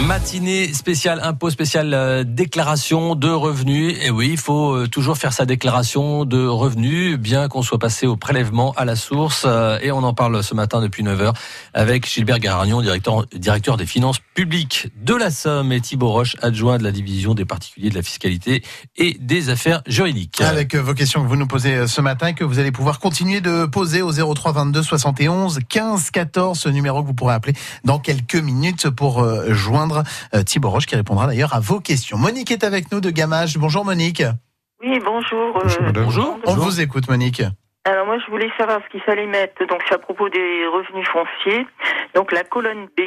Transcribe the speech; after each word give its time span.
Matinée 0.00 0.72
spéciale 0.72 1.20
impôt, 1.22 1.50
spéciale 1.50 1.92
euh, 1.94 2.24
déclaration 2.24 3.14
de 3.14 3.28
revenus. 3.28 3.94
Et 4.02 4.10
oui, 4.10 4.30
il 4.32 4.38
faut 4.38 4.74
euh, 4.74 4.88
toujours 4.88 5.16
faire 5.16 5.32
sa 5.32 5.44
déclaration 5.44 6.24
de 6.24 6.44
revenus, 6.44 7.18
bien 7.18 7.46
qu'on 7.48 7.62
soit 7.62 7.78
passé 7.78 8.06
au 8.06 8.16
prélèvement 8.16 8.72
à 8.72 8.84
la 8.84 8.96
source. 8.96 9.44
Euh, 9.46 9.78
et 9.80 9.92
on 9.92 10.02
en 10.02 10.14
parle 10.14 10.42
ce 10.42 10.54
matin 10.54 10.80
depuis 10.80 11.04
9h 11.04 11.34
avec 11.72 12.08
Gilbert 12.08 12.40
Garagnon, 12.40 12.80
directeur, 12.80 13.26
directeur 13.32 13.76
des 13.76 13.86
finances 13.86 14.18
publiques 14.34 14.88
de 14.96 15.14
la 15.14 15.30
Somme, 15.30 15.70
et 15.72 15.80
Thibault 15.80 16.10
Roche, 16.10 16.36
adjoint 16.42 16.78
de 16.78 16.84
la 16.84 16.90
division 16.90 17.34
des 17.34 17.44
particuliers 17.44 17.90
de 17.90 17.94
la 17.94 18.02
fiscalité 18.02 18.64
et 18.96 19.16
des 19.20 19.50
affaires 19.50 19.82
juridiques. 19.86 20.40
Avec 20.40 20.74
vos 20.74 20.94
questions 20.94 21.22
que 21.22 21.28
vous 21.28 21.36
nous 21.36 21.46
posez 21.46 21.86
ce 21.86 22.00
matin 22.00 22.32
que 22.32 22.44
vous 22.44 22.58
allez 22.58 22.72
pouvoir 22.72 22.98
continuer 22.98 23.40
de 23.40 23.66
poser 23.66 24.02
au 24.02 24.10
03 24.10 24.52
22 24.52 24.82
71 24.82 25.60
15 25.68 26.10
14, 26.10 26.58
ce 26.58 26.68
numéro 26.70 27.02
que 27.02 27.06
vous 27.06 27.14
pourrez 27.14 27.34
appeler 27.34 27.54
dans 27.84 27.98
quelques 27.98 28.34
minutes 28.34 28.90
pour 28.90 29.24
joindre 29.52 29.91
euh, 30.34 30.42
Thibaut 30.42 30.70
Roche 30.70 30.86
qui 30.86 30.96
répondra 30.96 31.26
d'ailleurs 31.26 31.54
à 31.54 31.60
vos 31.60 31.80
questions. 31.80 32.18
Monique 32.18 32.50
est 32.50 32.64
avec 32.64 32.92
nous 32.92 33.00
de 33.00 33.10
Gamage. 33.10 33.58
Bonjour 33.58 33.84
Monique. 33.84 34.22
Oui, 34.82 34.98
bonjour. 35.04 35.56
Euh, 35.56 35.92
bonjour. 35.92 36.38
On 36.46 36.54
vous 36.54 36.80
écoute 36.80 37.08
Monique. 37.08 37.42
Alors 37.84 38.06
moi 38.06 38.16
je 38.24 38.30
voulais 38.30 38.50
savoir 38.56 38.80
ce 38.84 38.90
qu'il 38.90 39.00
fallait 39.00 39.26
mettre. 39.26 39.66
Donc 39.66 39.82
c'est 39.88 39.94
à 39.94 39.98
propos 39.98 40.28
des 40.28 40.66
revenus 40.66 41.06
fonciers. 41.08 41.66
Donc 42.14 42.30
la 42.32 42.44
colonne 42.44 42.86
B. 42.96 43.01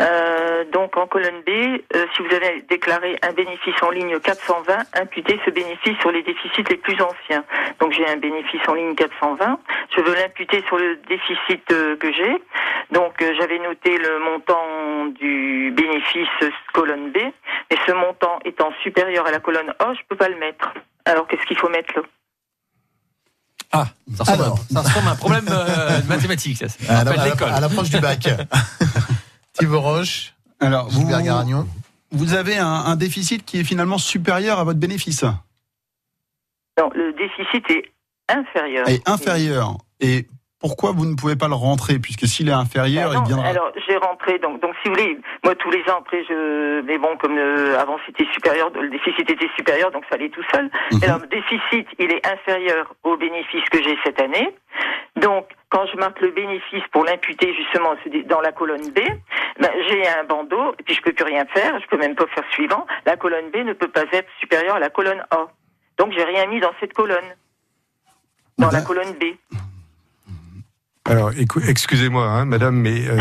Euh, 0.00 0.64
donc 0.72 0.96
en 0.96 1.06
colonne 1.06 1.40
B, 1.46 1.50
euh, 1.50 2.06
si 2.14 2.22
vous 2.22 2.34
avez 2.34 2.62
déclaré 2.68 3.18
un 3.22 3.32
bénéfice 3.32 3.74
en 3.82 3.90
ligne 3.90 4.18
420, 4.20 4.74
imputez 5.00 5.40
ce 5.44 5.50
bénéfice 5.50 5.98
sur 6.00 6.10
les 6.10 6.22
déficits 6.22 6.64
les 6.68 6.76
plus 6.76 7.00
anciens. 7.00 7.44
Donc 7.80 7.92
j'ai 7.92 8.06
un 8.06 8.16
bénéfice 8.16 8.60
en 8.68 8.74
ligne 8.74 8.94
420, 8.94 9.58
je 9.96 10.02
veux 10.02 10.14
l'imputer 10.14 10.62
sur 10.66 10.76
le 10.76 10.96
déficit 11.08 11.62
euh, 11.72 11.96
que 11.96 12.12
j'ai. 12.12 12.42
Donc 12.92 13.14
j'avais 13.18 13.58
noté 13.58 13.98
le 13.98 14.18
montant 14.18 15.06
du 15.18 15.72
bénéfice 15.74 16.52
colonne 16.72 17.10
B, 17.10 17.16
et 17.70 17.76
ce 17.86 17.92
montant 17.92 18.38
étant 18.44 18.72
supérieur 18.82 19.26
à 19.26 19.30
la 19.30 19.40
colonne 19.40 19.72
A, 19.78 19.94
je 19.94 20.00
peux 20.08 20.16
pas 20.16 20.28
le 20.28 20.36
mettre. 20.36 20.72
Alors 21.04 21.26
qu'est-ce 21.26 21.46
qu'il 21.46 21.58
faut 21.58 21.68
mettre 21.68 21.92
là? 21.96 22.02
Ah, 23.72 23.86
ça 24.14 24.24
ressemble, 24.24 25.08
à 25.08 25.10
un 25.10 25.16
problème 25.16 25.44
de 25.44 26.06
mathématiques. 26.08 26.56
Ça. 26.56 26.66
À, 26.88 27.00
à 27.00 27.60
l'approche 27.60 27.90
du 27.90 27.98
bac. 28.00 28.28
Thibaut 29.58 29.80
Roche. 29.80 30.34
Alors, 30.60 30.88
vous, 30.88 31.06
vous 32.12 32.34
avez 32.34 32.56
un, 32.56 32.96
déficit 32.96 33.44
qui 33.44 33.60
est 33.60 33.64
finalement 33.64 33.98
supérieur 33.98 34.58
à 34.58 34.64
votre 34.64 34.78
bénéfice. 34.78 35.24
Non, 36.78 36.90
le 36.94 37.12
déficit 37.12 37.70
est 37.70 37.92
inférieur. 38.28 38.88
Et 38.88 39.00
inférieur. 39.06 39.76
Et 40.00 40.26
pourquoi 40.60 40.92
vous 40.92 41.04
ne 41.06 41.14
pouvez 41.14 41.36
pas 41.36 41.48
le 41.48 41.54
rentrer 41.54 41.98
puisque 41.98 42.26
s'il 42.26 42.48
est 42.48 42.52
inférieur, 42.52 43.12
il 43.12 43.26
viendra. 43.26 43.46
Alors 43.46 43.70
j'ai 43.86 43.96
rentré 43.96 44.38
donc 44.38 44.60
donc 44.62 44.74
si 44.82 44.88
vous 44.88 44.94
voulez, 44.94 45.18
moi 45.44 45.54
tous 45.54 45.70
les 45.70 45.82
ans 45.90 45.98
après 46.00 46.24
je 46.24 46.80
mais 46.82 46.98
bon 46.98 47.16
comme 47.18 47.36
euh, 47.36 47.78
avant 47.78 47.98
c'était 48.06 48.26
supérieur, 48.32 48.70
le 48.74 48.88
déficit 48.90 49.30
était 49.30 49.48
supérieur 49.56 49.90
donc 49.90 50.04
ça 50.08 50.16
allait 50.16 50.30
tout 50.30 50.42
seul. 50.52 50.70
Mhm. 50.92 51.04
Alors 51.04 51.18
le 51.18 51.28
déficit 51.28 51.86
il 51.98 52.10
est 52.10 52.26
inférieur 52.26 52.94
au 53.04 53.16
bénéfice 53.16 53.64
que 53.70 53.82
j'ai 53.82 53.96
cette 54.04 54.20
année. 54.20 54.54
Donc 55.16 55.48
quand 55.70 55.86
je 55.86 55.96
marque 55.96 56.20
le 56.20 56.30
bénéfice 56.30 56.82
pour 56.92 57.04
l'imputer 57.04 57.54
justement 57.54 57.94
dans 58.26 58.40
la 58.40 58.52
colonne 58.52 58.90
B, 58.90 59.00
ben, 59.60 59.70
j'ai 59.88 60.06
un 60.06 60.24
bandeau 60.24 60.74
et 60.78 60.82
puis 60.82 60.94
je 60.94 61.02
peux 61.02 61.12
plus 61.12 61.24
rien 61.24 61.46
faire, 61.46 61.78
je 61.80 61.86
peux 61.88 61.96
même 61.96 62.14
pas 62.14 62.26
faire 62.28 62.44
suivant. 62.52 62.86
La 63.06 63.16
colonne 63.16 63.50
B 63.50 63.56
ne 63.58 63.72
peut 63.72 63.88
pas 63.88 64.04
être 64.12 64.28
supérieure 64.40 64.76
à 64.76 64.80
la 64.80 64.90
colonne 64.90 65.24
A. 65.30 65.48
Donc 65.98 66.12
j'ai 66.12 66.24
rien 66.24 66.46
mis 66.46 66.60
dans 66.60 66.72
cette 66.80 66.92
colonne, 66.92 67.34
dans 68.58 68.70
la 68.70 68.82
colonne 68.82 69.12
B. 69.14 69.24
Alors, 71.08 71.30
excusez-moi, 71.68 72.26
hein, 72.26 72.44
madame, 72.44 72.76
mais 72.76 73.06
euh, 73.06 73.16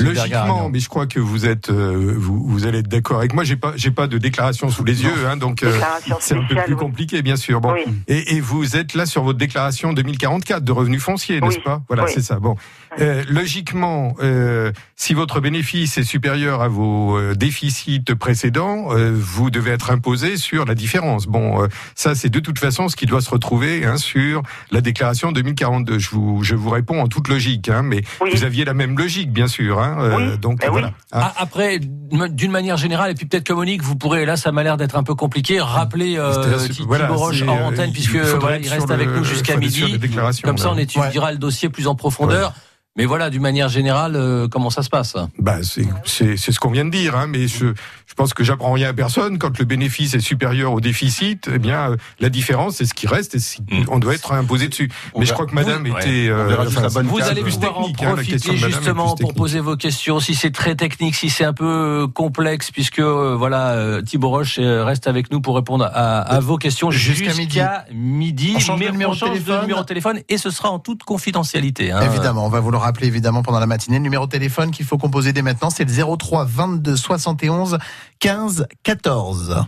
logiquement, 0.00 0.68
mais 0.68 0.80
je 0.80 0.88
crois 0.88 1.06
que 1.06 1.20
vous 1.20 1.46
êtes, 1.46 1.70
euh, 1.70 2.14
vous, 2.16 2.42
vous, 2.44 2.66
allez 2.66 2.78
être 2.78 2.88
d'accord 2.88 3.18
avec 3.18 3.32
moi. 3.32 3.44
J'ai 3.44 3.56
pas, 3.56 3.72
j'ai 3.76 3.90
pas 3.90 4.06
de 4.06 4.18
déclaration 4.18 4.70
sous 4.70 4.84
les 4.84 5.04
yeux, 5.04 5.26
hein, 5.26 5.36
donc 5.36 5.62
euh, 5.62 5.78
c'est 6.20 6.36
un 6.36 6.42
peu 6.42 6.56
plus 6.56 6.76
compliqué, 6.76 7.22
bien 7.22 7.36
sûr. 7.36 7.60
Bon, 7.60 7.74
et, 8.08 8.36
et, 8.36 8.40
vous 8.40 8.76
êtes 8.76 8.94
là 8.94 9.06
sur 9.06 9.22
votre 9.22 9.38
déclaration 9.38 9.92
2044 9.92 10.64
de 10.64 10.72
revenus 10.72 11.02
fonciers, 11.02 11.40
n'est-ce 11.40 11.60
pas? 11.60 11.82
Voilà, 11.88 12.06
c'est 12.08 12.22
ça. 12.22 12.40
Bon, 12.40 12.56
euh, 13.00 13.22
logiquement, 13.28 14.16
euh, 14.20 14.72
si 14.96 15.14
votre 15.14 15.40
bénéfice 15.40 15.98
est 15.98 16.04
supérieur 16.04 16.62
à 16.62 16.68
vos 16.68 17.16
euh, 17.16 17.34
déficits 17.34 18.14
précédents, 18.18 18.88
vous 19.14 19.50
devez 19.50 19.70
être 19.72 19.90
imposé 19.90 20.36
sur 20.36 20.64
la 20.64 20.74
différence. 20.74 21.26
Bon, 21.26 21.66
ça 21.94 22.14
c'est 22.14 22.28
de 22.28 22.40
toute 22.40 22.58
façon 22.58 22.88
ce 22.88 22.96
qui 22.96 23.06
doit 23.06 23.20
se 23.20 23.30
retrouver 23.30 23.84
hein, 23.84 23.96
sur 23.96 24.42
la 24.70 24.80
déclaration 24.80 25.32
2042. 25.32 25.98
Je 25.98 26.10
vous, 26.10 26.42
je 26.42 26.54
vous 26.54 26.70
réponds 26.70 27.00
en 27.00 27.08
toute 27.08 27.27
logique, 27.28 27.68
hein, 27.68 27.82
mais 27.82 28.02
vous 28.20 28.44
aviez 28.44 28.64
la 28.64 28.74
même 28.74 28.96
logique, 28.96 29.32
bien 29.32 29.48
sûr. 29.48 29.80
Hein, 29.80 30.36
donc 30.40 30.60
ben 30.60 30.70
voilà. 30.70 30.92
Ah, 31.12 31.32
après, 31.36 31.78
d'une 31.80 32.50
manière 32.50 32.76
générale, 32.76 33.10
et 33.10 33.14
puis 33.14 33.26
peut-être 33.26 33.44
que 33.44 33.52
Monique, 33.52 33.82
vous 33.82 33.96
pourrez, 33.96 34.26
là, 34.26 34.36
ça 34.36 34.52
m'a 34.52 34.62
l'air 34.62 34.76
d'être 34.76 34.96
un 34.96 35.02
peu 35.02 35.14
compliqué, 35.14 35.60
rappeler 35.60 36.16
euh, 36.18 36.68
Thibault 36.68 36.96
Roche 37.10 37.42
en 37.42 37.66
antenne, 37.66 37.92
puisque 37.92 38.14
il, 38.14 38.68
reste 38.68 38.90
avec 38.90 39.08
nous 39.08 39.24
jusqu'à 39.24 39.56
midi. 39.56 39.98
Comme 40.42 40.58
ça, 40.58 40.70
on 40.70 40.78
étudiera 40.78 41.32
le 41.32 41.38
dossier 41.38 41.68
plus 41.68 41.86
en 41.86 41.94
profondeur. 41.94 42.54
Mais 42.96 43.04
voilà, 43.04 43.30
d'une 43.30 43.42
manière 43.42 43.68
générale, 43.68 44.16
euh, 44.16 44.48
comment 44.48 44.70
ça 44.70 44.82
se 44.82 44.88
passe? 44.88 45.14
Bah, 45.38 45.58
c'est 45.62 46.36
ce 46.36 46.58
qu'on 46.58 46.72
vient 46.72 46.84
de 46.84 46.90
dire, 46.90 47.16
hein, 47.16 47.28
mais 47.28 47.46
je, 47.46 47.66
je 48.06 48.14
pense 48.14 48.34
que 48.34 48.42
j'apprends 48.42 48.72
rien 48.72 48.88
à 48.88 48.92
personne. 48.92 49.38
Quand 49.38 49.56
le 49.56 49.64
bénéfice 49.64 50.14
est 50.14 50.20
supérieur 50.20 50.72
au 50.72 50.80
déficit, 50.80 51.48
eh 51.52 51.60
bien, 51.60 51.92
euh, 51.92 51.96
la 52.18 52.28
différence, 52.28 52.76
c'est 52.76 52.86
ce 52.86 52.94
qui 52.94 53.06
reste 53.06 53.36
et 53.36 53.38
mm. 53.38 53.84
on 53.88 54.00
doit 54.00 54.14
être 54.14 54.32
imposé 54.32 54.66
dessus. 54.66 54.90
mais 55.16 55.26
je 55.26 55.32
crois 55.32 55.46
que 55.46 55.54
Madame 55.54 55.86
était. 55.86 56.28
Euh, 56.28 56.56
vous 57.04 57.22
allez 57.22 57.42
pouvoir 57.42 57.78
en 57.78 57.86
hein, 57.86 57.92
profiter 57.92 58.56
justement 58.56 59.14
pour 59.14 59.32
poser 59.32 59.60
vos 59.60 59.76
questions. 59.76 60.18
Si 60.18 60.34
c'est 60.34 60.50
très 60.50 60.74
technique, 60.74 61.14
si 61.14 61.30
c'est 61.30 61.44
un 61.44 61.52
peu 61.52 62.08
complexe, 62.12 62.72
puisque 62.72 63.00
voilà, 63.00 64.00
Thibaut 64.04 64.30
Roche 64.30 64.58
reste 64.58 65.06
avec 65.06 65.30
nous 65.30 65.40
pour 65.40 65.54
répondre 65.54 65.84
à, 65.84 66.18
à 66.18 66.40
vos 66.40 66.56
questions 66.56 66.90
jusqu'à 66.90 67.34
midi. 67.34 67.60
midi. 67.94 68.54
On 68.56 68.58
change, 68.58 68.80
mais 68.80 68.90
numéro, 68.90 69.14
de 69.14 69.20
téléphone. 69.20 69.60
numéro 69.60 69.82
de 69.82 69.86
téléphone 69.86 70.20
et 70.28 70.36
ce 70.36 70.50
sera 70.50 70.70
en 70.70 70.80
toute 70.80 71.04
confidentialité. 71.04 71.92
Hein. 71.92 72.00
Évidemment, 72.02 72.44
on 72.44 72.48
va 72.48 72.58
vous 72.58 72.72
le 72.72 72.78
rappeler 72.88 73.06
évidemment 73.06 73.42
pendant 73.42 73.60
la 73.60 73.66
matinée. 73.66 73.98
Le 73.98 74.02
numéro 74.02 74.26
de 74.26 74.30
téléphone 74.30 74.70
qu'il 74.70 74.86
faut 74.86 74.96
composer 74.96 75.32
dès 75.34 75.42
maintenant, 75.42 75.68
c'est 75.68 75.84
le 75.84 76.16
03 76.16 76.44
22 76.46 76.96
71 76.96 77.78
15 78.18 78.66
14. 78.82 79.64